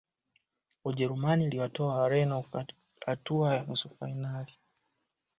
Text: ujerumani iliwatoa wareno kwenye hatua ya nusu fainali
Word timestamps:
ujerumani 0.85 1.45
iliwatoa 1.45 1.95
wareno 1.95 2.41
kwenye 2.43 2.75
hatua 3.05 3.55
ya 3.55 3.63
nusu 3.63 3.89
fainali 3.89 4.53